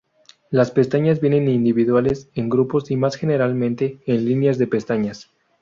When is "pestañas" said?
0.71-1.21, 4.65-5.29